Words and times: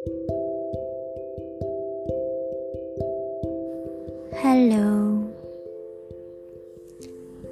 Halo. 0.00 0.16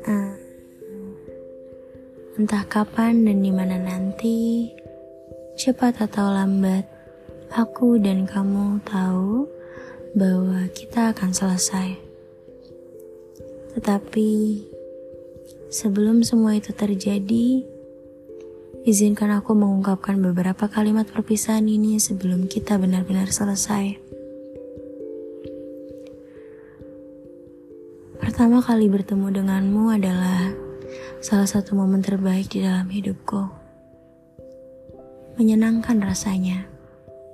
Uh, 0.08 0.32
entah 2.40 2.64
kapan 2.72 3.28
dan 3.28 3.44
di 3.44 3.52
mana 3.52 3.76
nanti, 3.76 4.72
cepat 5.60 6.08
atau 6.08 6.32
lambat, 6.32 6.88
aku 7.52 8.00
dan 8.00 8.24
kamu 8.24 8.80
tahu 8.80 9.44
bahwa 10.16 10.64
kita 10.72 11.12
akan 11.12 11.36
selesai. 11.36 12.00
Tetapi 13.76 14.30
sebelum 15.68 16.24
semua 16.24 16.56
itu 16.56 16.72
terjadi, 16.72 17.76
izinkan 18.86 19.34
aku 19.34 19.56
mengungkapkan 19.56 20.20
beberapa 20.22 20.70
kalimat 20.70 21.08
perpisahan 21.10 21.66
ini 21.66 21.98
sebelum 21.98 22.46
kita 22.46 22.78
benar-benar 22.78 23.30
selesai. 23.32 23.98
Pertama 28.18 28.62
kali 28.62 28.86
bertemu 28.86 29.34
denganmu 29.34 29.84
adalah 29.94 30.54
salah 31.18 31.48
satu 31.48 31.74
momen 31.74 32.04
terbaik 32.04 32.54
di 32.54 32.62
dalam 32.62 32.86
hidupku. 32.86 33.50
Menyenangkan 35.38 35.98
rasanya 36.02 36.66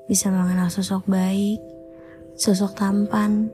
bisa 0.08 0.28
mengenal 0.28 0.68
sosok 0.68 1.08
baik, 1.08 1.60
sosok 2.36 2.76
tampan, 2.76 3.48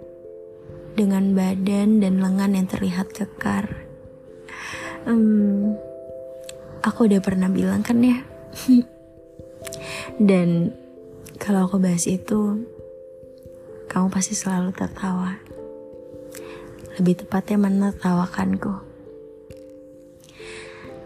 dengan 0.99 1.33
badan 1.35 2.03
dan 2.03 2.19
lengan 2.19 2.55
yang 2.59 2.67
terlihat 2.67 3.15
kekar. 3.15 3.87
Hmm, 5.07 5.79
aku 6.81 7.09
udah 7.09 7.21
pernah 7.21 7.49
bilang 7.53 7.85
kan 7.85 8.01
ya. 8.01 8.21
dan 10.29 10.73
kalau 11.41 11.69
aku 11.69 11.81
bahas 11.81 12.05
itu, 12.05 12.65
kamu 13.89 14.07
pasti 14.13 14.37
selalu 14.37 14.77
tertawa 14.77 15.41
lebih 17.01 17.25
tepatnya 17.25 17.57
menertawakanku. 17.57 18.85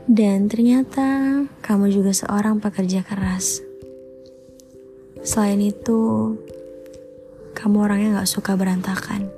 Dan 0.04 0.50
ternyata 0.50 1.40
kamu 1.62 1.94
juga 1.94 2.12
seorang 2.12 2.58
pekerja 2.58 3.06
keras. 3.06 3.62
Selain 5.24 5.62
itu, 5.62 6.34
kamu 7.56 7.76
orangnya 7.78 8.20
gak 8.20 8.28
suka 8.28 8.52
berantakan. 8.58 9.30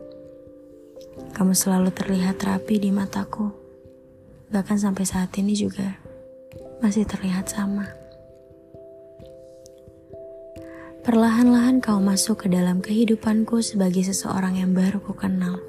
Kamu 1.36 1.52
selalu 1.52 1.92
terlihat 1.92 2.40
rapi 2.42 2.82
di 2.82 2.90
mataku. 2.90 3.52
Bahkan 4.50 4.80
sampai 4.80 5.04
saat 5.06 5.30
ini 5.38 5.54
juga 5.54 6.05
masih 6.80 7.08
terlihat 7.08 7.48
sama. 7.48 7.88
Perlahan-lahan 11.06 11.78
kau 11.78 12.02
masuk 12.02 12.44
ke 12.44 12.46
dalam 12.50 12.82
kehidupanku 12.82 13.62
sebagai 13.62 14.02
seseorang 14.02 14.58
yang 14.58 14.74
baru 14.74 14.98
ku 14.98 15.14
kenal. 15.14 15.62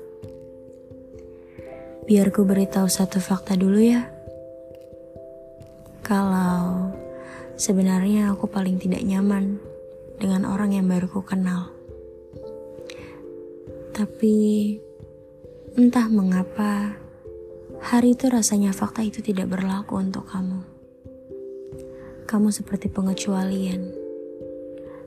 Biar 2.09 2.33
ku 2.33 2.41
beritahu 2.41 2.89
satu 2.89 3.22
fakta 3.22 3.53
dulu 3.53 3.77
ya. 3.77 4.09
Kalau 6.02 6.89
sebenarnya 7.53 8.33
aku 8.33 8.49
paling 8.49 8.81
tidak 8.81 9.05
nyaman 9.05 9.61
dengan 10.17 10.49
orang 10.49 10.73
yang 10.73 10.89
baru 10.89 11.05
ku 11.05 11.21
kenal. 11.21 11.69
Tapi 13.94 14.38
entah 15.77 16.09
mengapa 16.09 16.97
hari 17.77 18.17
itu 18.17 18.25
rasanya 18.25 18.73
fakta 18.73 19.05
itu 19.05 19.21
tidak 19.21 19.53
berlaku 19.53 20.02
untuk 20.02 20.25
kamu. 20.25 20.77
Kamu 22.28 22.52
seperti 22.52 22.92
pengecualian. 22.92 23.88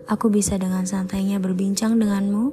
Aku 0.08 0.32
bisa 0.32 0.56
dengan 0.56 0.88
santainya 0.88 1.36
berbincang 1.38 2.00
denganmu 2.00 2.50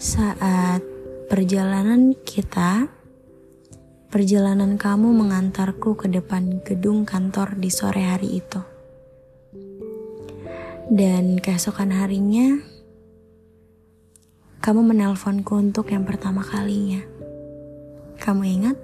saat 0.00 0.82
perjalanan 1.28 2.16
kita 2.24 2.88
Perjalanan 4.12 4.76
kamu 4.76 5.08
mengantarku 5.08 5.96
ke 5.96 6.04
depan 6.04 6.60
gedung 6.68 7.08
kantor 7.08 7.56
di 7.56 7.72
sore 7.72 8.04
hari 8.04 8.44
itu. 8.44 8.60
Dan 10.92 11.40
keesokan 11.40 11.96
harinya, 11.96 12.60
kamu 14.60 14.84
menelponku 14.84 15.56
untuk 15.56 15.88
yang 15.96 16.04
pertama 16.04 16.44
kalinya. 16.44 17.00
Kamu 18.20 18.42
ingat? 18.44 18.76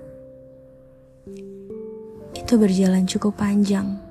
Itu 2.33 2.57
berjalan 2.57 3.05
cukup 3.05 3.37
panjang. 3.37 4.08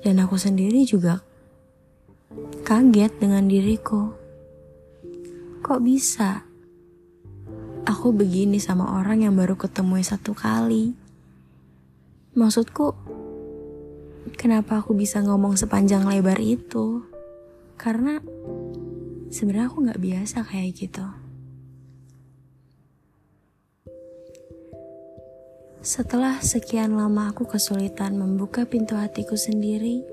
Dan 0.00 0.20
aku 0.20 0.40
sendiri 0.40 0.84
juga 0.88 1.20
kaget 2.64 3.12
dengan 3.20 3.44
diriku. 3.46 4.16
Kok 5.60 5.80
bisa? 5.84 6.50
aku 7.90 8.14
begini 8.14 8.62
sama 8.62 9.00
orang 9.02 9.26
yang 9.26 9.34
baru 9.34 9.58
ketemu 9.58 9.98
satu 10.06 10.30
kali. 10.30 10.94
Maksudku, 12.38 12.94
kenapa 14.38 14.78
aku 14.78 14.94
bisa 14.94 15.18
ngomong 15.24 15.58
sepanjang 15.58 16.06
lebar 16.06 16.38
itu? 16.38 17.02
Karena 17.74 18.22
sebenarnya 19.32 19.66
aku 19.66 19.78
nggak 19.82 20.00
biasa 20.00 20.46
kayak 20.46 20.70
gitu. 20.78 21.06
Setelah 25.80 26.44
sekian 26.44 26.92
lama 26.92 27.32
aku 27.32 27.48
kesulitan 27.48 28.20
membuka 28.20 28.68
pintu 28.68 29.00
hatiku 29.00 29.32
sendiri, 29.32 30.04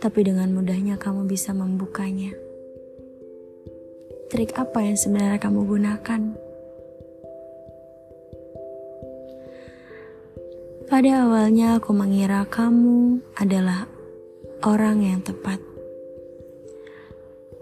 tapi 0.00 0.24
dengan 0.24 0.48
mudahnya 0.48 0.96
kamu 0.96 1.28
bisa 1.28 1.52
membukanya. 1.52 2.32
Trik 4.32 4.56
apa 4.56 4.80
yang 4.80 4.96
sebenarnya 4.96 5.36
kamu 5.44 5.60
gunakan? 5.68 6.22
Pada 10.88 11.12
awalnya 11.20 11.76
aku 11.76 11.92
mengira 11.92 12.48
kamu 12.48 13.20
adalah 13.36 13.84
orang 14.64 15.04
yang 15.04 15.20
tepat. 15.20 15.67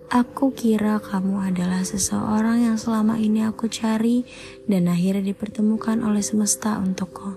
Aku 0.07 0.55
kira 0.55 1.03
kamu 1.03 1.51
adalah 1.51 1.83
seseorang 1.83 2.63
yang 2.63 2.79
selama 2.79 3.19
ini 3.19 3.43
aku 3.43 3.67
cari 3.67 4.23
dan 4.71 4.87
akhirnya 4.87 5.35
dipertemukan 5.35 5.99
oleh 6.07 6.23
semesta 6.23 6.79
untukku. 6.79 7.35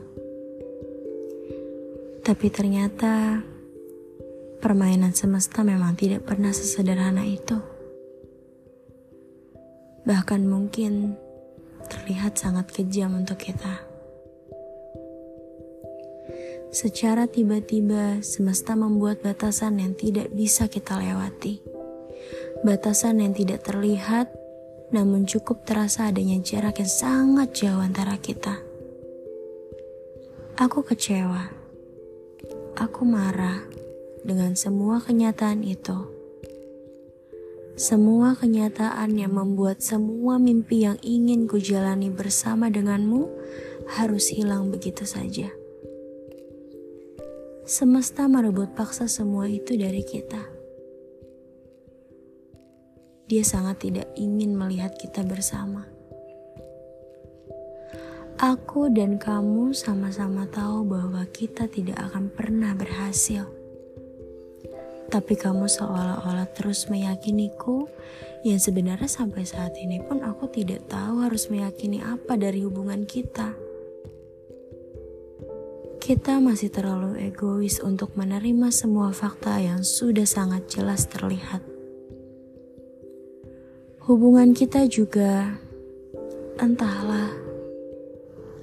Tapi 2.21 2.47
ternyata 2.53 3.41
permainan 4.61 5.17
semesta 5.17 5.65
memang 5.65 5.97
tidak 5.97 6.29
pernah 6.29 6.53
sesederhana 6.53 7.25
itu. 7.25 7.57
Bahkan 10.05 10.41
mungkin 10.45 11.17
terlihat 11.89 12.37
sangat 12.37 12.69
kejam 12.69 13.17
untuk 13.17 13.41
kita. 13.41 13.81
Secara 16.69 17.25
tiba-tiba, 17.25 18.21
semesta 18.21 18.77
membuat 18.77 19.25
batasan 19.25 19.81
yang 19.81 19.97
tidak 19.97 20.29
bisa 20.29 20.69
kita 20.69 21.01
lewati. 21.01 21.78
Batasan 22.59 23.23
yang 23.23 23.31
tidak 23.31 23.63
terlihat, 23.63 24.27
namun 24.91 25.23
cukup 25.23 25.63
terasa 25.63 26.11
adanya 26.11 26.43
jarak 26.43 26.83
yang 26.83 26.91
sangat 26.91 27.55
jauh 27.55 27.79
antara 27.79 28.19
kita. 28.19 28.59
Aku 30.59 30.83
kecewa. 30.83 31.55
Aku 32.75 33.07
marah 33.07 33.63
dengan 34.27 34.59
semua 34.59 34.99
kenyataan 34.99 35.63
itu. 35.63 35.95
Semua 37.79 38.35
kenyataan 38.35 39.15
yang 39.15 39.39
membuat 39.39 39.79
semua 39.79 40.35
mimpi 40.35 40.83
yang 40.83 40.99
ingin 40.99 41.47
kujalani 41.47 42.11
bersama 42.11 42.67
denganmu 42.67 43.23
harus 43.95 44.27
hilang 44.35 44.67
begitu 44.67 45.07
saja. 45.07 45.47
Semesta 47.63 48.27
merebut 48.27 48.75
paksa 48.75 49.07
semua 49.07 49.47
itu 49.47 49.79
dari 49.79 50.03
kita. 50.03 50.58
Dia 53.29 53.45
sangat 53.45 53.85
tidak 53.85 54.09
ingin 54.17 54.57
melihat 54.57 54.97
kita 54.97 55.21
bersama. 55.21 55.85
Aku 58.41 58.89
dan 58.89 59.21
kamu 59.21 59.69
sama-sama 59.77 60.49
tahu 60.49 60.81
bahwa 60.89 61.21
kita 61.29 61.69
tidak 61.69 62.09
akan 62.09 62.33
pernah 62.33 62.73
berhasil. 62.73 63.45
Tapi 65.13 65.33
kamu 65.37 65.69
seolah-olah 65.69 66.49
terus 66.57 66.89
meyakiniku 66.89 67.85
yang 68.41 68.57
sebenarnya 68.57 69.05
sampai 69.05 69.45
saat 69.45 69.77
ini 69.77 70.01
pun 70.01 70.25
aku 70.25 70.49
tidak 70.49 70.89
tahu 70.89 71.21
harus 71.21 71.53
meyakini 71.53 72.01
apa 72.01 72.33
dari 72.33 72.65
hubungan 72.65 73.05
kita. 73.05 73.53
Kita 76.01 76.41
masih 76.41 76.73
terlalu 76.73 77.21
egois 77.21 77.77
untuk 77.77 78.17
menerima 78.17 78.73
semua 78.73 79.13
fakta 79.13 79.61
yang 79.61 79.85
sudah 79.85 80.25
sangat 80.25 80.65
jelas 80.65 81.05
terlihat. 81.05 81.68
Hubungan 84.09 84.57
kita 84.57 84.89
juga, 84.89 85.53
entahlah, 86.57 87.29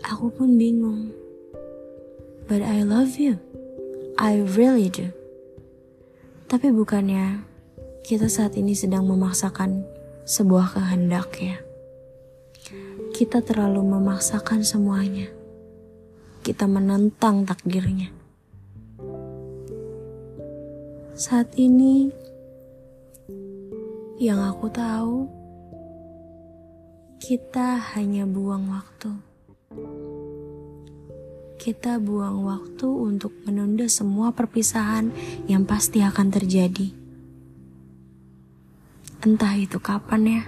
aku 0.02 0.26
pun 0.34 0.58
bingung. 0.58 1.14
But 2.50 2.66
I 2.66 2.82
love 2.82 3.14
you, 3.14 3.38
I 4.18 4.42
really 4.42 4.90
do. 4.90 5.14
Tapi 6.50 6.74
bukannya 6.74 7.46
kita 8.02 8.26
saat 8.26 8.58
ini 8.58 8.74
sedang 8.74 9.06
memaksakan 9.06 9.86
sebuah 10.26 10.74
kehendak 10.74 11.30
ya. 11.38 11.62
Kita 13.14 13.38
terlalu 13.38 13.86
memaksakan 13.86 14.66
semuanya. 14.66 15.30
Kita 16.42 16.66
menentang 16.66 17.46
takdirnya. 17.46 18.10
Saat 21.14 21.54
ini 21.54 22.10
yang 24.18 24.40
aku 24.40 24.66
tahu 24.72 25.35
kita 27.16 27.80
hanya 27.96 28.28
buang 28.28 28.68
waktu. 28.68 29.08
Kita 31.56 31.96
buang 31.96 32.44
waktu 32.44 32.84
untuk 32.84 33.32
menunda 33.48 33.88
semua 33.88 34.36
perpisahan 34.36 35.08
yang 35.48 35.64
pasti 35.64 36.04
akan 36.04 36.28
terjadi. 36.28 36.92
Entah 39.24 39.56
itu 39.56 39.80
kapan 39.80 40.22
ya. 40.28 40.42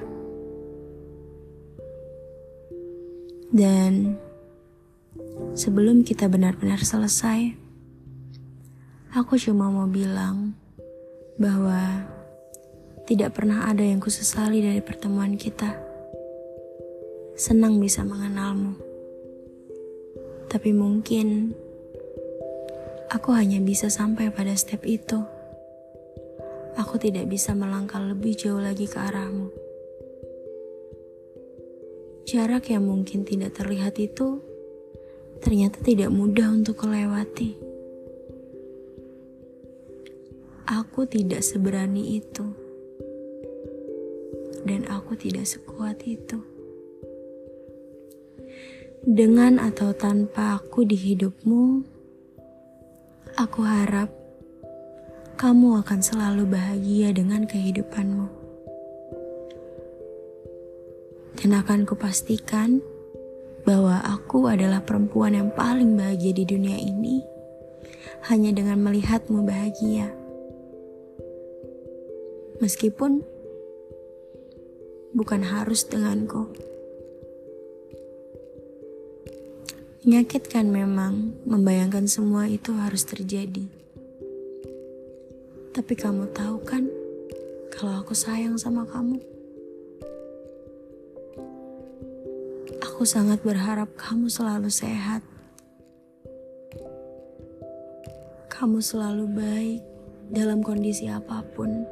Dan 3.49 4.21
sebelum 5.57 6.05
kita 6.05 6.29
benar-benar 6.29 6.85
selesai, 6.85 7.57
aku 9.17 9.41
cuma 9.41 9.73
mau 9.73 9.89
bilang 9.89 10.53
bahwa 11.41 12.05
tidak 13.09 13.41
pernah 13.41 13.65
ada 13.65 13.81
yang 13.81 14.05
kusesali 14.05 14.61
dari 14.61 14.85
pertemuan 14.85 15.41
kita. 15.41 15.88
Senang 17.39 17.79
bisa 17.79 18.03
mengenalmu. 18.03 18.75
Tapi 20.51 20.75
mungkin 20.75 21.55
aku 23.15 23.31
hanya 23.31 23.63
bisa 23.63 23.87
sampai 23.87 24.35
pada 24.35 24.59
step 24.59 24.83
itu. 24.83 25.23
Aku 26.75 26.99
tidak 26.99 27.31
bisa 27.31 27.55
melangkah 27.55 28.03
lebih 28.03 28.35
jauh 28.35 28.59
lagi 28.59 28.91
ke 28.91 28.99
arahmu. 28.99 29.55
Jarak 32.27 32.75
yang 32.75 32.91
mungkin 32.91 33.23
tidak 33.23 33.55
terlihat 33.55 33.95
itu 34.03 34.43
ternyata 35.39 35.79
tidak 35.79 36.11
mudah 36.11 36.51
untuk 36.51 36.83
kelewati. 36.83 37.55
Aku 40.67 41.07
tidak 41.07 41.47
seberani 41.47 42.19
itu, 42.19 42.51
dan 44.67 44.91
aku 44.91 45.15
tidak 45.15 45.47
sekuat 45.47 46.03
itu 46.03 46.58
dengan 49.07 49.63
atau 49.63 49.95
tanpa 49.95 50.59
aku 50.59 50.83
di 50.83 50.99
hidupmu, 50.99 51.87
aku 53.39 53.61
harap 53.63 54.11
kamu 55.39 55.79
akan 55.87 56.01
selalu 56.03 56.51
bahagia 56.51 57.15
dengan 57.15 57.47
kehidupanmu. 57.47 58.27
Dan 61.39 61.55
akan 61.55 61.87
kupastikan 61.87 62.83
bahwa 63.63 64.03
aku 64.03 64.51
adalah 64.51 64.83
perempuan 64.83 65.39
yang 65.39 65.55
paling 65.55 65.95
bahagia 65.95 66.35
di 66.35 66.43
dunia 66.43 66.75
ini 66.75 67.23
hanya 68.27 68.51
dengan 68.51 68.83
melihatmu 68.83 69.47
bahagia. 69.47 70.11
Meskipun 72.59 73.23
bukan 75.15 75.47
harus 75.47 75.87
denganku. 75.87 76.68
Menyakitkan 80.09 80.73
memang 80.73 81.37
membayangkan 81.45 82.09
semua 82.09 82.49
itu 82.49 82.73
harus 82.73 83.05
terjadi. 83.05 83.69
Tapi 85.77 85.93
kamu 85.93 86.33
tahu 86.33 86.65
kan 86.65 86.89
kalau 87.69 88.01
aku 88.01 88.17
sayang 88.17 88.57
sama 88.57 88.89
kamu. 88.89 89.21
Aku 92.89 93.05
sangat 93.05 93.45
berharap 93.45 93.93
kamu 94.01 94.33
selalu 94.33 94.73
sehat. 94.73 95.21
Kamu 98.49 98.81
selalu 98.81 99.29
baik 99.29 99.85
dalam 100.33 100.65
kondisi 100.65 101.05
apa 101.13 101.45
pun. 101.53 101.85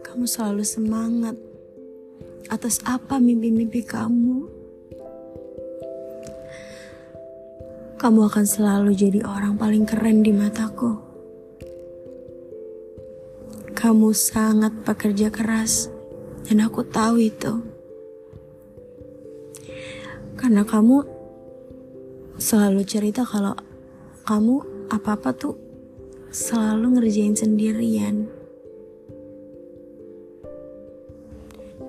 Kamu 0.00 0.24
selalu 0.24 0.64
semangat 0.64 1.36
atas 2.48 2.80
apa 2.88 3.20
mimpi-mimpi 3.20 3.84
kamu 3.84 4.51
kamu 8.02 8.26
akan 8.26 8.42
selalu 8.42 8.98
jadi 8.98 9.22
orang 9.22 9.54
paling 9.54 9.86
keren 9.86 10.26
di 10.26 10.34
mataku. 10.34 10.98
Kamu 13.78 14.10
sangat 14.10 14.74
pekerja 14.82 15.30
keras, 15.30 15.86
dan 16.50 16.66
aku 16.66 16.82
tahu 16.82 17.22
itu. 17.22 17.62
Karena 20.34 20.66
kamu 20.66 21.06
selalu 22.42 22.82
cerita 22.82 23.22
kalau 23.22 23.54
kamu 24.26 24.66
apa-apa 24.90 25.30
tuh 25.38 25.54
selalu 26.34 26.98
ngerjain 26.98 27.38
sendirian. 27.38 28.26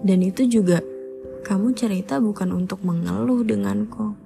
Dan 0.06 0.22
itu 0.22 0.46
juga 0.46 0.78
kamu 1.42 1.74
cerita 1.74 2.22
bukan 2.22 2.54
untuk 2.54 2.86
mengeluh 2.86 3.42
denganku 3.42 4.23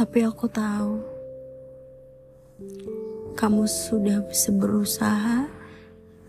tapi 0.00 0.24
aku 0.24 0.48
tahu 0.48 0.96
kamu 3.36 3.68
sudah 3.68 4.24
berusaha 4.56 5.44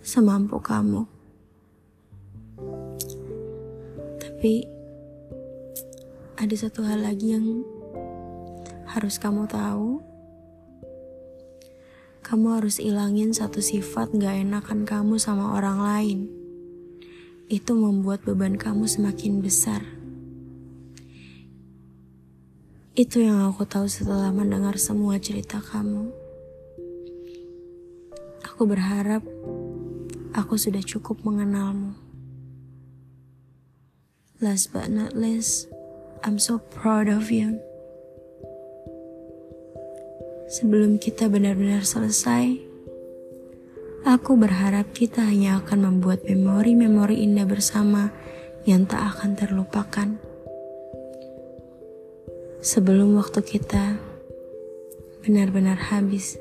semampu 0.03 0.59
kamu. 0.59 1.07
Tapi 4.19 4.68
ada 6.35 6.51
satu 6.51 6.83
hal 6.83 7.00
lagi 7.00 7.31
yang 7.31 7.63
harus 8.91 9.15
kamu 9.15 9.47
tahu. 9.47 10.03
Kamu 12.27 12.59
harus 12.59 12.75
ilangin 12.75 13.31
satu 13.31 13.63
sifat 13.63 14.12
gak 14.19 14.35
enakan 14.35 14.83
kamu 14.83 15.15
sama 15.15 15.56
orang 15.56 15.79
lain. 15.79 16.19
Itu 17.47 17.79
membuat 17.79 18.27
beban 18.27 18.59
kamu 18.59 18.83
semakin 18.83 19.39
besar. 19.39 20.00
Itu 22.91 23.23
yang 23.23 23.47
aku 23.47 23.63
tahu 23.63 23.88
setelah 23.88 24.35
mendengar 24.35 24.75
semua 24.75 25.15
cerita 25.15 25.63
kamu. 25.63 26.11
Aku 28.43 28.67
berharap 28.67 29.23
aku 30.35 30.59
sudah 30.59 30.83
cukup 30.83 31.24
mengenalmu. 31.24 31.95
Last 34.43 34.75
but 34.75 34.91
not 34.91 35.15
least, 35.15 35.71
I'm 36.27 36.36
so 36.36 36.60
proud 36.60 37.07
of 37.07 37.31
you. 37.31 37.63
Sebelum 40.51 41.00
kita 41.00 41.31
benar-benar 41.31 41.88
selesai, 41.88 42.60
aku 44.03 44.36
berharap 44.36 44.91
kita 44.91 45.24
hanya 45.24 45.63
akan 45.63 45.95
membuat 45.95 46.27
memori-memori 46.27 47.24
indah 47.24 47.48
bersama 47.48 48.12
yang 48.67 48.83
tak 48.83 49.15
akan 49.15 49.39
terlupakan 49.39 50.19
sebelum 52.62 53.18
waktu 53.18 53.41
kita 53.41 53.98
benar-benar 55.25 55.89
habis. 55.89 56.38